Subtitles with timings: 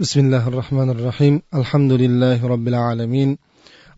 [0.00, 3.38] بسم الله الرحمن الرحيم الحمد لله رب العالمين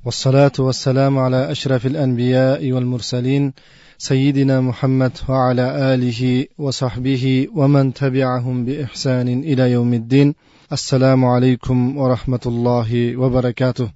[0.04, 3.52] والصلاة والسلام على أشرف الأنبياء والمرسلين
[3.98, 10.34] سيدنا محمد وعلى آله وصحبه ومن تبعهم بإحسان إلى يوم الدين
[10.72, 13.88] السلام عليكم ورحمة الله وبركاته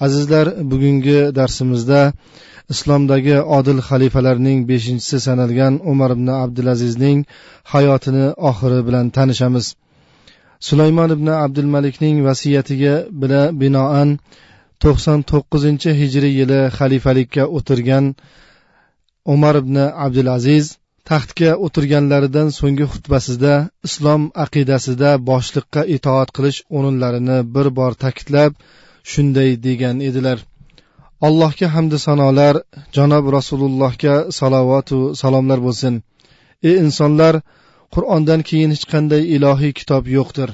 [0.00, 2.12] azizlar bugungi darsimizda
[2.70, 7.18] islomdagi odil xalifalarning beshinchisi sanalgan umar ibn abdulazizning
[7.72, 9.66] hayotini oxiri bilan tanishamiz
[10.68, 14.10] Sulaymon ibn abdulmalikning vasiyatiga bilan binoan
[14.84, 18.04] to'qson to'qqizinchi hijriy yili xalifalikka o'tirgan
[19.34, 20.66] umar ibn abdulaziz
[21.10, 23.54] taxtga o'tirganlaridan so'nggi xutbasida
[23.88, 28.52] islom aqidasida boshliqqa itoat qilish o'rinlarini bir bor ta'kidlab
[29.12, 30.38] shunday degan edilar.
[31.26, 32.54] Allohga hamdu sanolar
[32.96, 35.94] janob rasulullohga salovatu salomlar bo'lsin.
[36.68, 37.34] Ey insonlar
[37.94, 40.50] qur'ondan keyin hech qanday ilohiy kitob yo'qdir.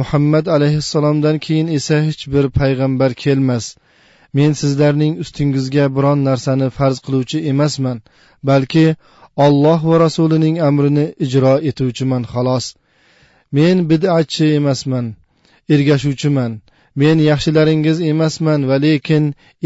[0.00, 3.64] Muhammad alayhissalomdan keyin esa hech bir payg'ambar kelmas.
[4.36, 7.98] Men sizlarning ustingizga biron narsani farz qiluvchi emasman
[8.48, 8.86] balki
[9.46, 12.64] olloh va rasulining amrini ijro etuvchiman xolos.
[13.56, 15.06] Men bid'atchi emasman
[15.74, 16.52] ergashuvchiman.
[17.00, 19.24] Men yaxshilaringiz emasman va lekin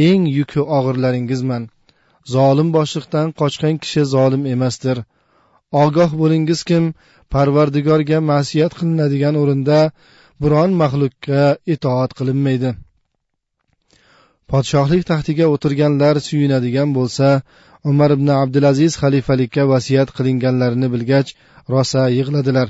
[0.09, 1.63] eng yuki og'irlaringizman.
[2.35, 4.97] Zolim boshliqdan qochgan kishi zolim emasdir.
[5.73, 6.95] Ogoh bo'lingiz kim?
[7.35, 9.79] Parvardigorga ma'siyat qilinadigan o'rinda
[10.43, 11.43] biron maxluqqa
[11.75, 12.71] itoat qilinmaydi.
[14.51, 17.29] Podshohlik taxtiga o'tirganlar suyunadigan bo'lsa
[17.91, 21.29] umar ibn abdulaziz xalifalikka vasiyat qilinganlarini bilgach
[21.73, 22.69] rosa yig'ladilar.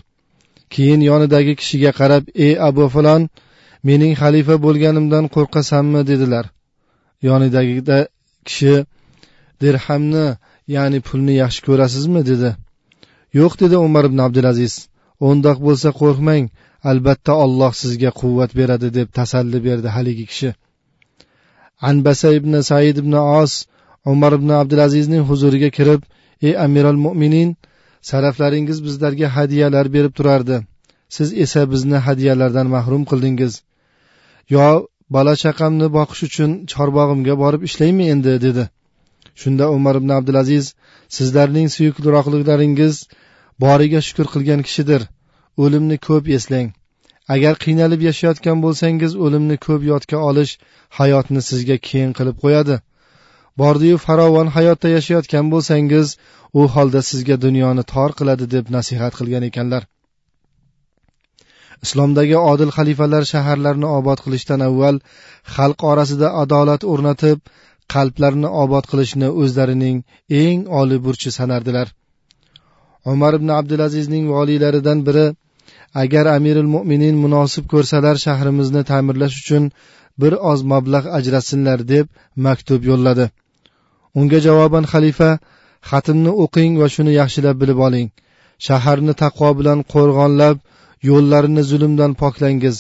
[0.75, 3.23] Keyin yonidagi kishiga qarab ey abu falon
[3.89, 6.01] mening xalifa bo'lganimdan qo'rqasanmi?
[6.11, 6.45] dedilar.
[7.29, 7.99] Yonidagida
[8.47, 8.75] kishi
[9.63, 10.27] dirhamni
[10.77, 12.23] ya'ni pulni yaxshi ko'rasizmi?
[12.31, 12.51] dedi.
[13.41, 14.75] Yo'q dedi umar ibn abdulaziz.
[15.29, 16.45] O'ndoq bo'lsa qo'rqmang.
[16.91, 20.51] Albatta olloh sizga quvvat beradi deb tasalli berdi haligi kishi.
[21.91, 23.53] Anbasa ibn said ibn os
[24.13, 26.01] umar ibn abdulazizning huzuriga kirib
[26.47, 27.49] ey amiral mo'minin
[28.11, 30.57] saraflaringiz bizlarga hadyalar berib turardi.
[31.17, 33.53] Siz esa bizni hadyalardan mahrum qildingiz.
[34.55, 34.67] Yo
[35.15, 38.33] bola chaqamni boqish uchun chorbog'imga borib ishlaymi endi?
[38.47, 38.65] dedi.
[39.41, 40.65] Shunda umar ibn abdulaziz
[41.17, 42.95] sizlarning suyukliroqliklaringiz
[43.65, 45.03] boriga shukur qilgan kishidir.
[45.63, 46.69] O'limni ko'p eslang.
[47.35, 50.53] Agar qiynalib yashayotgan bo'lsangiz o'limni ko'p yodga olish
[50.99, 52.77] hayotni sizga keng qilib qo'yadi.
[53.61, 56.17] Bordiyu farovon hayotda yashayotgan bo'lsangiz
[56.59, 59.83] u holda sizga dunyoni tor qiladi deb nasihat qilgan ekanlar.
[61.87, 64.97] Islomdagi odil xalifalar shaharlarni obod qilishdan avval
[65.57, 67.39] xalq orasida adolat o'rnatib
[67.95, 69.97] qalblarni obod qilishni o'zlarining
[70.43, 71.89] eng oliy burchi sanardilar.
[73.13, 75.27] Umar ibn abdulazizning voliylaridan biri
[76.03, 79.65] agar amiril mo'minin munosib ko'rsalar shahrimizni ta'mirlash uchun
[80.21, 82.07] bir oz mablag' ajratsinlar deb
[82.47, 83.27] maktub yo'lladi.
[84.19, 85.31] Unga javoban xalifa
[85.91, 88.09] xatimni o'qing va shuni yaxshilab bilib oling.
[88.67, 90.57] Shaharni taqvo bilan qo'rg'onlab
[91.11, 92.77] yo'llarini zulmdan poklangiz.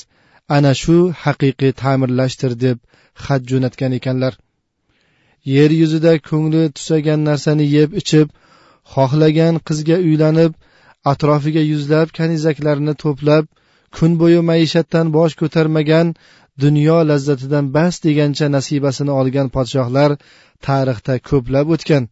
[0.56, 2.76] Ana shu haqiqiy ta'mirlashdir deb
[3.24, 4.32] xat jo'natgan ekanlar.
[5.54, 8.28] Yer yuzida ko'ngli tusagan narsani yeb ichib
[8.94, 10.52] xohlagan qizga uylanib
[11.12, 13.44] atrofiga yuzlab kanizaklarni to'plab
[13.96, 16.06] kun bo'yi maishatdan bosh ko'tarmagan
[16.64, 20.10] dunyo lazzatidan bas degancha nasibasini olgan podshohlar
[20.66, 22.04] tarixda ko'plab o'tgan.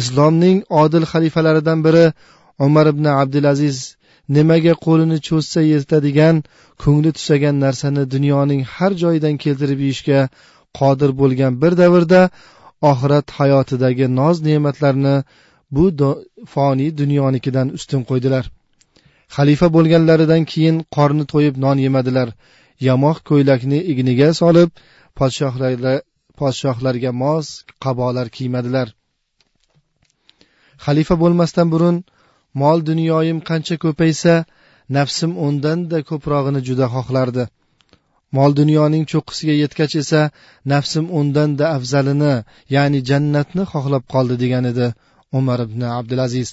[0.00, 2.06] Islomning odil xalifalaridan biri
[2.66, 3.78] umar ibn abdulaziz
[4.36, 6.36] nimaga qo'lini cho'zsa yetadigan
[6.82, 10.20] ko'ngli tusagan narsani dunyoning har joyidan keltirib yeyishga
[10.78, 12.22] qodir bo'lgan bir davrda
[12.90, 15.16] oxirat hayotidagi noz ne'matlarni
[15.76, 15.84] bu
[16.52, 18.44] foniy dunyonikidan ustun qo'ydilar.
[19.36, 22.28] Xalifa bo'lganlaridan keyin qorni to'yib non yemadilar.
[22.88, 24.70] Yamoq ko'ylakni igniga solib
[26.38, 27.46] podshohlarga mos
[27.84, 28.88] qabolar kiymadilar.
[30.84, 31.96] Xalifa bo'lmasdan burun
[32.62, 34.34] mol dunyoyim qancha ko'paysa
[34.96, 37.44] nafsim undanda ko'prog'ini juda xohlardi.
[38.36, 40.22] Mol dunyoning cho'qqisiga yetgach esa
[40.72, 42.34] nafsim undanda afzalini
[42.74, 44.88] ya'ni jannatni xohlab qoldi degan edi.
[45.32, 46.48] Umar ibn abdulaziz.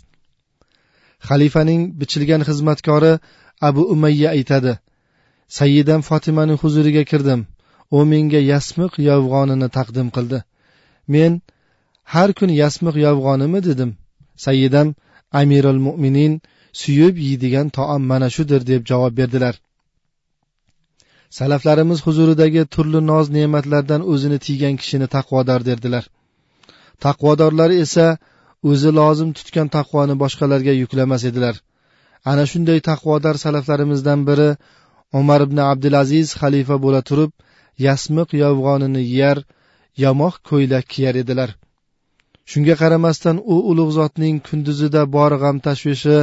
[1.28, 3.14] Xalifaning bichilgan xizmatkori
[3.68, 4.74] abu umayya aytadi
[5.60, 7.42] sayyidam fotimaning huzuriga kirdim.
[7.98, 10.40] U menga yasmiq yovg'onini taqdim qildi.
[11.14, 11.32] Men
[12.14, 13.60] har kun yasmiq yovg'onimi?
[13.70, 13.92] dedim.
[14.46, 14.88] Sayyidam
[15.42, 16.34] amirul mo'minin
[16.82, 19.56] suyib yeydigan taom mana shudir deb javob berdilar.
[21.38, 26.06] Salaflarimiz huzuridagi turli noz ne'matlardan o'zini tiygan kishini taqvodor derdilar.
[27.06, 28.08] Taqvodorlar esa
[28.70, 31.56] o'zi lozim tutgan taqvoni boshqalarga yuklamas edilar.
[32.32, 34.50] Ana shunday taqvodor salaflarimizdan biri
[35.20, 37.32] umar ibn abdulaziz xalifa bo'la turib
[37.88, 39.38] yasmiq yovg'onini yeyar
[40.04, 41.50] yamoq ko'ylak kiyar edilar.
[42.52, 46.18] Shunga qaramasdan u ulug' zotning kunduzida bor g'am tashvishi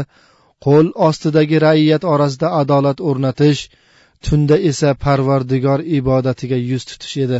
[0.66, 3.60] qo'l ostidagi raiyat orasida adolat o'rnatish
[4.24, 7.38] tunda esa parvardigor ibodatiga yuz tutish edi.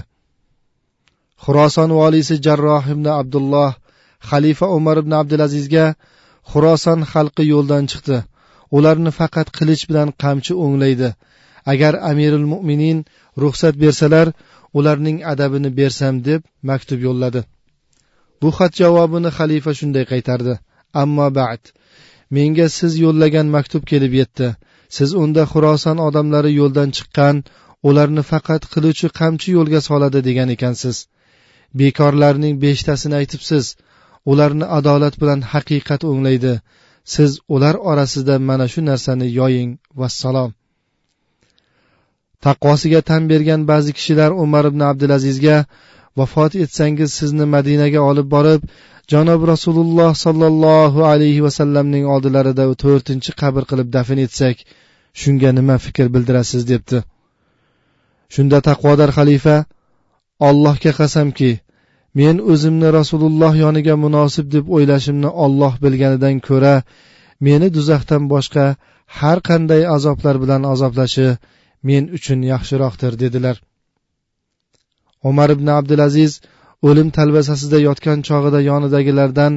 [1.45, 3.73] Xuroson voliysi jarroh ibn abdulloh
[4.31, 5.87] xalifa umar ibn abdulazizga
[6.51, 8.19] xuroson xalqi yo'ldan chiqdi.
[8.77, 11.11] Ularni faqat qilich bilan qamchi o'nglaydi.
[11.73, 12.99] Agar amirul mo'minin
[13.43, 14.27] ruxsat bersalar
[14.79, 17.41] ularning adabini bersam deb maktub yo'lladi.
[18.41, 20.55] Bu xat javobini xalifa shunday qaytardi.
[21.03, 21.63] Ammo bad.
[22.37, 24.49] Menga siz yo'llagan maktub kelib yetdi.
[24.97, 27.37] Siz unda xuroson odamlari yo'ldan chiqqan
[27.89, 30.97] ularni faqat qiluvchi qamchi yo'lga soladi degan ekansiz.
[31.81, 33.65] Bekorlarning beshtasini aytibsiz.
[34.31, 36.55] Ularni adolat bilan haqiqat o'nglaydi.
[37.15, 39.71] Siz ular orasida mana shu narsani yoying.
[40.01, 40.51] Vassalom.
[42.45, 45.57] Taqvosiga tan bergan ba'zi kishilar umar ibn abdulazizga
[46.19, 48.61] vafot etsangiz sizni madinaga olib borib
[49.13, 54.57] janob rasululloh sollallohu alayhi vasallamning oldilarida to'rtinchi qabr qilib dafn etsak
[55.21, 56.63] shunga nima fikr bildirasiz?
[56.73, 56.99] debdi.
[58.35, 59.57] Shunda taqvodor xalifa
[60.49, 61.51] ollohga qasamki
[62.15, 66.75] men o'zimni rasululloh yoniga munosib deb o'ylashimni olloh bilganidan ko'ra
[67.47, 68.67] meni do'zaxdan boshqa
[69.21, 71.29] har qanday azoblar bilan azoblashi
[71.89, 73.57] men uchun yaxshiroqdir dedilar.
[75.31, 76.33] Umar ibn abdulaziz
[76.89, 79.55] o'lim talvasasida yotgan chog'ida yonidagilardan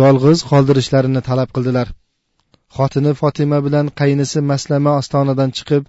[0.00, 1.88] yolg'iz qoldirishlarini talab qildilar.
[2.76, 5.82] Xotini fotima bilan qaynisi maslama ostonadan chiqib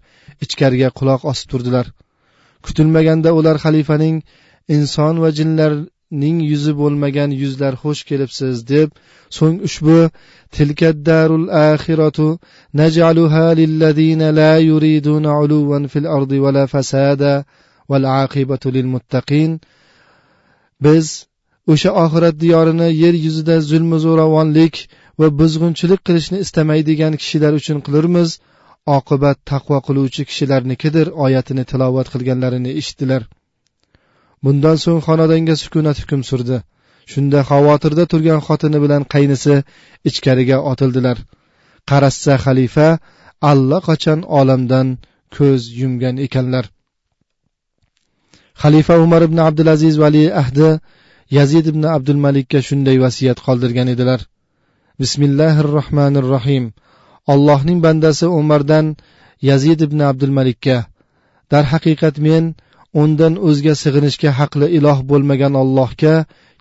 [0.46, 1.86] ichkariga quloq osib turdilar.
[2.66, 4.16] Kutilmaganda ular xalifaning
[4.78, 5.72] inson va jinlar
[6.12, 8.90] ning yuzi bo'lmagan yuzlar xush kelibsiz deb
[9.38, 10.00] so'ng ushbu
[10.56, 12.28] tilkaddarul axiratu
[12.82, 17.34] naj'aluha lillazina la yuriduna uluwan fil ardi la fasada
[17.92, 19.52] val aqibatu lil muttaqin.
[20.86, 21.06] Biz
[21.74, 24.76] o'sha oxirat diyorini yer yuzida zulmu zo'ravonlik
[25.20, 28.30] va buzg'unchilik qilishni istamaydigan kishilar uchun qilurmiz.
[28.98, 33.22] Oqibat taqvo qiluvchi kishilarnikidir oyatini tilovat qilganlarini eshitdilar.
[34.46, 36.58] Bundan so'ng xonadonga sukunat hukm surdi.
[37.12, 39.56] Shunda xavotirda turgan xotini bilan qaynisi
[40.10, 41.18] ichkariga otildilar.
[41.90, 42.88] Qarashsa xalifa
[43.52, 44.88] allaqachon olamdan
[45.36, 46.66] ko'z yumgan ekanlar?
[48.62, 50.70] Xalifa umar ibn abdulaziz vali ahdi
[51.38, 54.20] yazid ibn abdulmalikka shunday vasiyat qoldirgan edilar.
[55.02, 56.66] Bismillahi rohmanir rohim
[57.34, 58.86] allohning bandasi umardan
[59.50, 60.78] yazid ibn abdulmalikka.
[61.52, 62.44] Darhaqiqat men
[63.02, 66.16] undan o'zga sig'inishga haqli iloh bo'lmagan allohga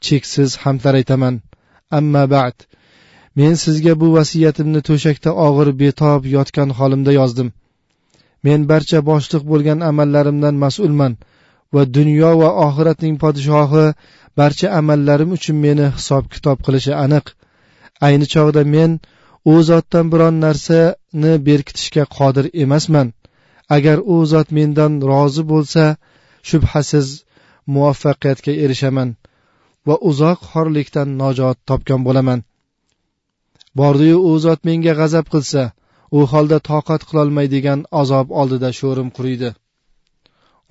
[0.06, 1.34] cheksiz hamdlar aytaman.
[1.98, 2.56] Amma ba'd.
[3.38, 7.48] Men sizga bu vasiyatimni to'shakda og'ir betob yotgan holimda yozdim.
[8.46, 11.12] Men barcha boshliq bo'lgan amallarimdan mas'ulman
[11.74, 13.86] va dunyo va oxiratning podshohi
[14.40, 17.26] barcha amallarim uchun meni hisob kitob qilishi aniq.
[18.06, 18.90] Ayni chog'da men
[19.52, 23.06] u zotdan biron narsani berkitishga qodir emasman.
[23.76, 25.84] Agar u zot mendan rozi bo'lsa
[26.48, 27.08] shubhasiz
[27.74, 29.10] muvaffaqiyatga erishaman
[29.88, 32.40] va uzoq xorlikdan najot topgan bo'laman.
[33.78, 35.62] Bordiyu u zot menga g'azab qilsa
[36.16, 39.50] u holda toqat qilolmaydigan azob oldida sho'rim quriydi.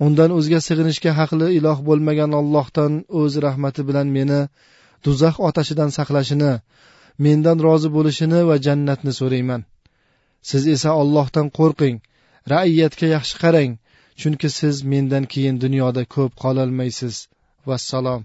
[0.06, 4.40] Undan o'zga sig'inishga haqli iloh bo'lmagan ollohdan o'z rahmati bilan meni
[5.04, 6.52] do'zax otashidan saqlashini
[7.24, 9.62] mendan rozi bo'lishini va jannatni so'rayman.
[10.48, 11.96] Siz esa ollohdan qo'rqing
[12.52, 13.72] raiyatga yaxshi qarang
[14.20, 17.14] chunki siz mendan keyin dunyoda ko'p qololmaysiz.
[17.68, 18.22] Vassalom.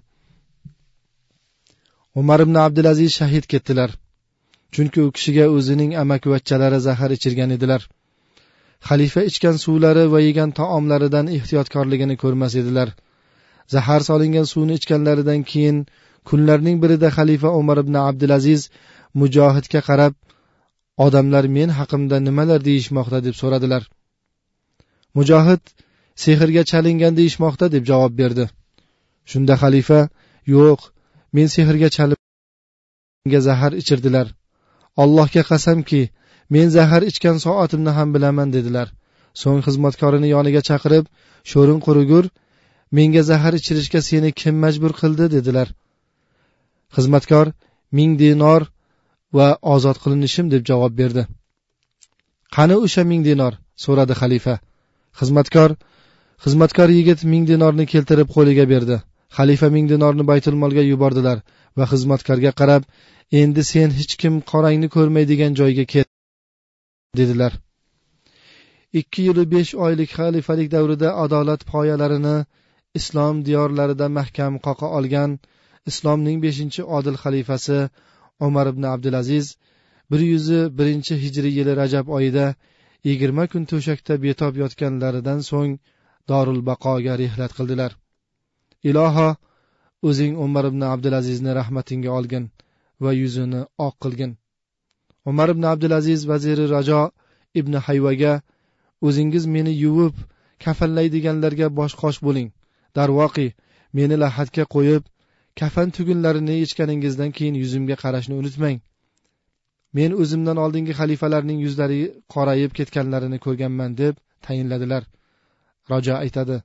[2.20, 3.90] Umar ibn abdulaziz shahid ketdilar.
[4.74, 7.82] Chunki u kishiga o'zining amakivachchalari zahar ichirgan edilar.
[8.88, 12.88] Xalifa ichgan suvlari va yegan taomlaridan ehtiyotkorligini ko'rmas edilar.
[13.74, 15.78] Zahar solingan suvni ichganlaridan keyin
[16.28, 18.62] kunlarning birida xalifa umar ibn abdulaziz
[19.20, 20.14] mujohidga qarab
[21.06, 23.18] odamlar men haqimda nimalar deyishmoqda?
[23.26, 23.82] deb so'radilar.
[25.16, 25.62] Mujohid
[26.24, 28.44] sehrga chalingan deyishmoqda deb javob berdi.
[29.30, 30.00] Shunda xalifa
[30.54, 30.80] yo'q
[31.36, 32.20] men sehrga chalib
[33.48, 34.26] zahar ichirdilar.
[35.02, 36.02] Allohga qasamki
[36.54, 38.88] men zahar ichgan soatimni ham bilaman dedilar.
[39.42, 41.04] So'ng xizmatkorini yoniga chaqirib
[41.50, 42.24] sho'rin qurigur
[42.96, 45.68] menga zahar ichirishga seni kim majbur qildi dedilar.
[46.96, 47.46] Xizmatkor
[47.96, 48.62] ming dinor
[49.36, 51.22] va ozod qilinishim deb javob berdi.
[52.56, 53.52] Qani o'sha ming dinor?
[53.84, 54.54] so'radi xalifa.
[55.18, 55.70] Xizmatkor
[56.44, 58.96] xizmatkor yigit ming dinorni keltirib qo'liga berdi.
[59.36, 61.38] Xalifa ming dinorni baytulmolga yubordilar
[61.78, 62.82] va xizmatkorga qarab
[63.42, 66.08] endi sen hech kim qorangni ko'rmaydigan joyga ket
[67.20, 67.52] dedilar.
[69.00, 72.36] Ikki yilu besh oylik xalifalik davrida adolat poyalarini
[72.98, 75.30] islom diyorlarida mahkam qoqa olgan
[75.90, 77.78] islomning beshinchi odil xalifasi
[78.46, 79.46] umar ibn abdulaziz
[80.10, 80.46] bir yuz
[80.78, 82.46] birinchi hijriy yili rajab oyida
[83.08, 85.74] yigirma kun to'shakda betob yotganlaridan so'ng
[86.30, 87.92] dorul baqoga rehlat qildilar.
[88.90, 89.28] Iloho
[90.08, 92.44] o'zing umar ibn abdulazizni rahmatingga olgin
[93.04, 94.32] va yuzini oq qilgin.
[95.30, 97.02] Umar ibn abdulaziz vaziri rajo
[97.60, 98.34] ibn hayvaga
[99.06, 100.14] o'zingiz meni yuvib
[100.64, 102.48] kafanlaydiganlarga bosh qosh bo'ling.
[102.96, 103.48] Darvoqi
[103.98, 105.02] meni lahatga qo'yib
[105.60, 108.78] kafan tugunlarini yechganingizdan keyin yuzimga qarashni unutmang.
[109.96, 112.00] Men o'zimdan oldingi xalifalarning yuzlari
[112.34, 114.14] qorayib ketganlarini ko'rganman deb
[114.46, 115.02] tayinladilar.
[115.92, 116.58] Rajo aytadi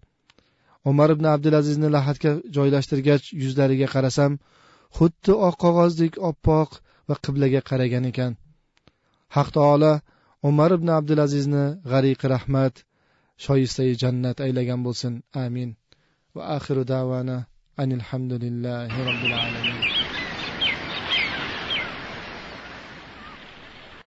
[0.90, 4.38] umar ibn abdulazizni lahatga joylashtirgach yuzlariga qarasam
[5.00, 8.34] xuddi oq qog'ozdek oppoq va qiblaga qaragan ekan.
[9.36, 9.94] Haq taolo
[10.50, 12.84] umar ibn abdulazizni g'ariqi rahmat
[13.46, 15.14] shoyistai jannat aylagan bo'lsin.
[15.46, 15.70] Amin.
[16.36, 17.38] Va axiru davana
[17.84, 20.01] anilhamdulillahi robbil alamin.